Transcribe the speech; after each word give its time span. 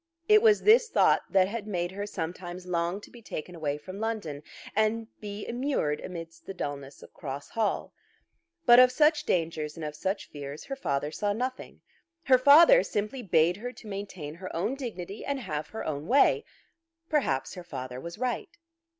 It 0.27 0.41
was 0.41 0.63
this 0.63 0.89
thought 0.89 1.21
that 1.29 1.47
had 1.47 1.67
made 1.67 1.91
her 1.91 2.07
sometimes 2.07 2.65
long 2.65 2.99
to 3.01 3.11
be 3.11 3.21
taken 3.21 3.53
away 3.53 3.77
from 3.77 3.99
London 3.99 4.41
and 4.75 5.05
be 5.19 5.47
immured 5.47 5.99
amidst 5.99 6.47
the 6.47 6.55
dulness 6.55 7.03
of 7.03 7.13
Cross 7.13 7.49
Hall. 7.49 7.93
But 8.65 8.79
of 8.79 8.91
such 8.91 9.25
dangers 9.25 9.75
and 9.75 9.85
of 9.85 9.93
such 9.95 10.27
fears 10.31 10.63
her 10.63 10.75
father 10.75 11.11
saw 11.11 11.33
nothing. 11.33 11.81
Her 12.23 12.39
father 12.39 12.81
simply 12.81 13.21
bade 13.21 13.57
her 13.57 13.71
to 13.73 13.87
maintain 13.87 14.33
her 14.33 14.49
own 14.55 14.73
dignity 14.73 15.23
and 15.23 15.39
have 15.39 15.67
her 15.67 15.85
own 15.85 16.07
way. 16.07 16.45
Perhaps 17.07 17.53
her 17.53 17.63
father 17.63 18.01
was 18.01 18.17
right. 18.17 18.49